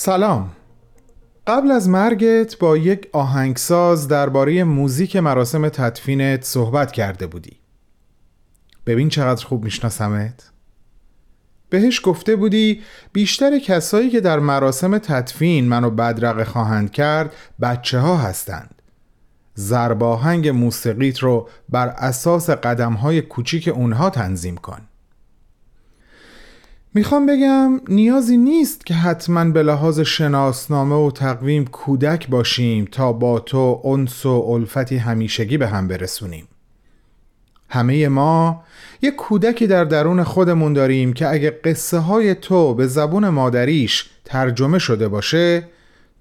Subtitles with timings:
[0.00, 0.50] سلام.
[1.46, 7.56] قبل از مرگت با یک آهنگساز درباره موزیک مراسم تدفینت صحبت کرده بودی.
[8.86, 10.50] ببین چقدر خوب میشناسمت.
[11.70, 18.16] بهش گفته بودی بیشتر کسایی که در مراسم تدفین منو بدرقه خواهند کرد بچه ها
[18.16, 18.82] هستند
[19.54, 24.80] زرباهنگ موسیقیت رو بر اساس قدم های کوچیک اونها تنظیم کن.
[26.98, 33.40] می‌خوام بگم نیازی نیست که حتما به لحاظ شناسنامه و تقویم کودک باشیم تا با
[33.40, 36.48] تو انس و الفتی همیشگی به هم برسونیم.
[37.68, 38.64] همه ما
[39.02, 44.78] یک کودکی در درون خودمون داریم که اگه قصه های تو به زبون مادریش ترجمه
[44.78, 45.64] شده باشه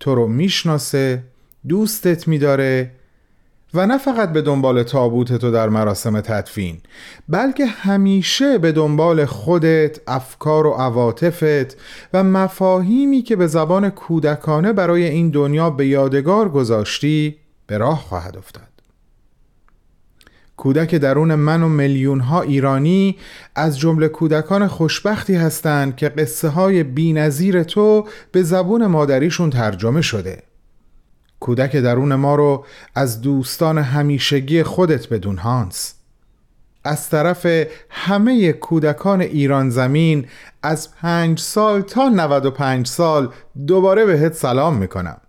[0.00, 1.22] تو رو می‌شناسه
[1.68, 2.90] دوستت میداره
[3.76, 6.78] و نه فقط به دنبال تابوت تو در مراسم تدفین
[7.28, 11.76] بلکه همیشه به دنبال خودت افکار و عواطفت
[12.12, 18.36] و مفاهیمی که به زبان کودکانه برای این دنیا به یادگار گذاشتی به راه خواهد
[18.36, 18.62] افتاد.
[20.56, 23.16] کودک درون من و میلیون ها ایرانی
[23.54, 30.45] از جمله کودکان خوشبختی هستند که قصه های بی تو به زبون مادریشون ترجمه شده.
[31.40, 35.94] کودک درون ما رو از دوستان همیشگی خودت بدون هانس.
[36.84, 37.46] از طرف
[37.90, 40.26] همه کودکان ایران زمین
[40.62, 43.32] از پنج سال تا 95 سال
[43.66, 45.20] دوباره بهت سلام می‌کنم.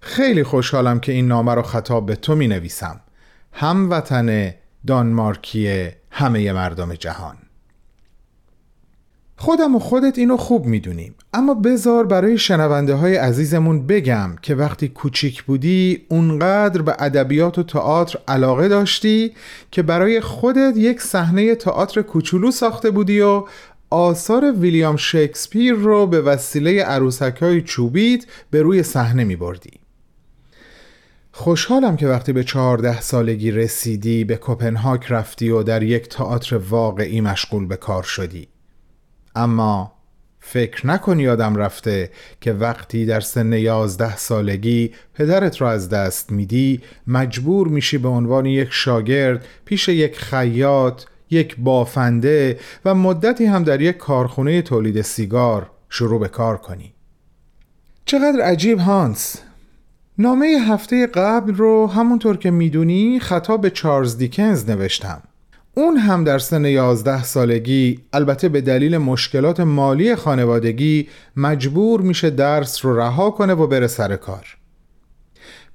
[0.00, 3.00] خیلی خوشحالم که این نامه رو خطاب به تو می نویسم
[3.52, 4.54] هموطن
[4.86, 7.36] دانمارکی همه مردم جهان.
[9.36, 14.88] خودم و خودت اینو خوب می‌دونیم اما بزار برای شنونده های عزیزمون بگم که وقتی
[14.88, 19.32] کوچیک بودی اونقدر به ادبیات و تئاتر علاقه داشتی
[19.70, 23.44] که برای خودت یک صحنه تئاتر کوچولو ساخته بودی و
[23.90, 29.70] آثار ویلیام شکسپیر رو به وسیله عروسک های چوبیت به روی صحنه می بردی.
[31.32, 37.20] خوشحالم که وقتی به چهارده سالگی رسیدی به کپنهاگ رفتی و در یک تئاتر واقعی
[37.20, 38.51] مشغول به کار شدی
[39.36, 39.92] اما
[40.40, 42.10] فکر نکنی یادم رفته
[42.40, 48.46] که وقتی در سن یازده سالگی پدرت را از دست میدی مجبور میشی به عنوان
[48.46, 55.70] یک شاگرد پیش یک خیاط یک بافنده و مدتی هم در یک کارخونه تولید سیگار
[55.88, 56.94] شروع به کار کنی.
[58.04, 59.36] چقدر عجیب هانس!
[60.18, 65.22] نامه هفته قبل رو همونطور که می‌دونی خطاب به چارلز دیکنز نوشتم.
[65.74, 72.84] اون هم در سن 11 سالگی البته به دلیل مشکلات مالی خانوادگی مجبور میشه درس
[72.84, 74.56] رو رها کنه و بره سر کار.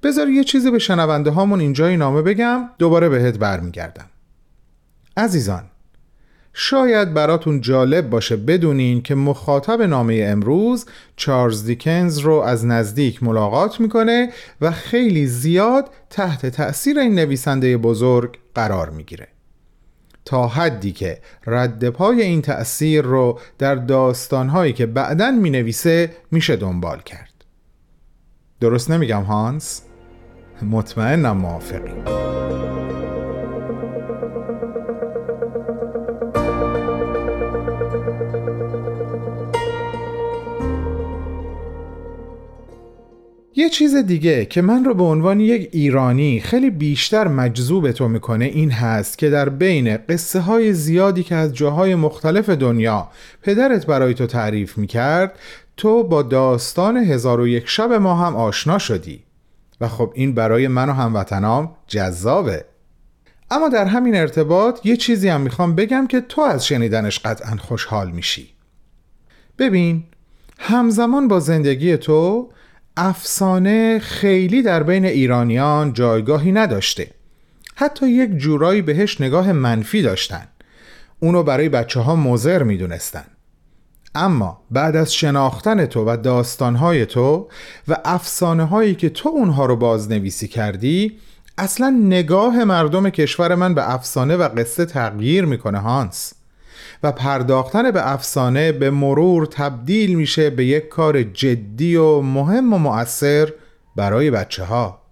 [0.02, 4.06] بذار یه چیزی به شنونده هامون اینجای نامه بگم دوباره بهت برمیگردم.
[5.16, 5.62] عزیزان
[6.52, 13.80] شاید براتون جالب باشه بدونین که مخاطب نامه امروز چارلز دیکنز رو از نزدیک ملاقات
[13.80, 19.28] می‌کنه و خیلی زیاد تحت تأثیر این نویسنده بزرگ قرار می‌گیره.
[20.28, 26.56] تا حدی که رد پای این تأثیر رو در داستانهایی که بعدا می نویسه میشه
[26.56, 27.44] دنبال کرد
[28.60, 29.82] درست نمیگم هانس؟
[30.62, 32.02] مطمئنم موافقی
[43.58, 48.44] یه چیز دیگه که من رو به عنوان یک ایرانی خیلی بیشتر مجذوب تو می‌کنه
[48.44, 53.08] این هست که در بین قصه های زیادی که از جاهای مختلف دنیا
[53.42, 55.38] پدرت برای تو تعریف می‌کرد
[55.76, 59.22] تو با داستان هزار و یک شب ما هم آشنا شدی.
[59.80, 62.64] و خب این برای من و هموطنام جذابه.
[63.50, 68.10] اما در همین ارتباط یه چیزی هم می‌خوام بگم که تو از شنیدنش قطعا خوشحال
[68.10, 68.48] میشی.
[69.58, 70.02] ببین
[70.58, 72.48] همزمان با زندگی تو
[73.00, 77.10] افسانه خیلی در بین ایرانیان جایگاهی نداشته.
[77.74, 80.48] حتی یک جورایی بهش نگاه منفی داشتن.
[81.20, 83.24] اونو برای بچه ها مزر می دونستن.
[84.14, 87.48] اما بعد از شناختن تو و داستانهای تو
[87.88, 91.18] و افسانه هایی که تو اونها رو بازنویسی کردی
[91.58, 96.32] اصلا نگاه مردم کشور من به افسانه و قصه تغییر می‌کنه هانس.
[97.02, 102.78] و پرداختن به افسانه به مرور تبدیل میشه به یک کار جدی و مهم و
[102.78, 103.52] مؤثر
[103.96, 105.02] برای بچه ها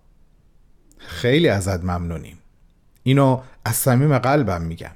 [0.98, 2.38] خیلی ازت ممنونیم.
[3.02, 4.90] اینو از صمیم قلبم میگم.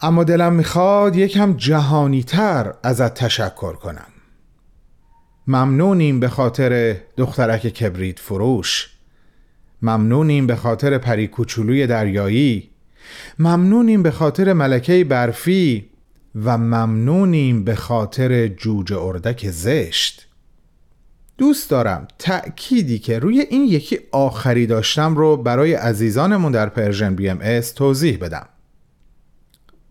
[0.00, 4.06] اما دلم می‌خواد یکم جهانی تر ازت تشکر کنم.
[5.46, 8.90] ممنونیم به خاطر دخترک کبریت فروش.
[9.82, 12.69] ممنونیم به خاطر پری کوچولوی دریایی.
[13.38, 15.90] ممنونیم به خاطر ملکه برفی
[16.44, 20.26] و ممنونیم به خاطر جوجه اردک زشت.
[21.38, 27.72] دوست دارم تأکیدی که روی این یکی آخری داشتم رو برای عزیزانمون در Persian BMS
[27.72, 28.48] توضیح بدم.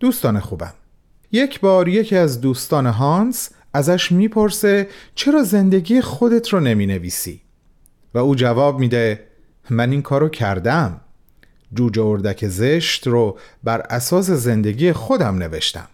[0.00, 0.72] دوستان خوبم
[1.32, 7.40] یک بار یکی از دوستان هانس ازش می‌پرسه چرا زندگی خودت رو نمی نویسی؟
[8.14, 9.26] و او جواب میده
[9.70, 11.00] من این کارو کردم.
[11.74, 15.88] جوجه اردک زشت رو بر اساس زندگی خودم نوشتم.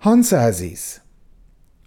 [0.00, 0.98] هانس عزیز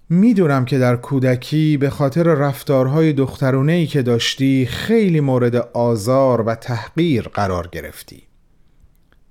[0.09, 7.21] می‌دونم که در کودکی به خاطر رفتارهای دخترونهی که داشتی خیلی مورد آزار و تحقیر
[7.21, 8.23] قرار گرفتی.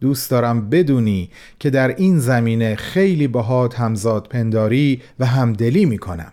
[0.00, 6.32] دوست دارم بدونی که در این زمینه خیلی باهات همزاد پنداری و همدلی می‌کنم.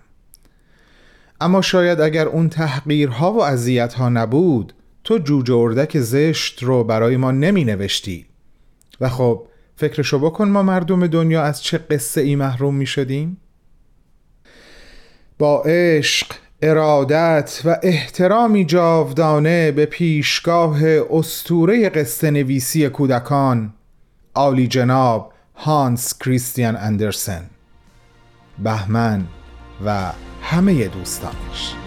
[1.41, 4.73] اما شاید اگر اون تحقیرها و اذیتها نبود
[5.03, 8.25] تو جوجه اردک زشت رو برای ما نمی نوشتی
[9.01, 13.37] و خب فکرشو بکن ما مردم دنیا از چه قصه ای محروم می شدیم؟
[15.39, 16.27] با عشق
[16.61, 20.79] ارادت و احترامی جاودانه به پیشگاه
[21.09, 23.73] استوره قصه نویسی کودکان
[24.35, 27.49] عالی جناب هانس کریستیان اندرسن.
[28.63, 29.27] بهمن
[29.85, 30.11] و
[30.41, 31.82] همه دوستانش.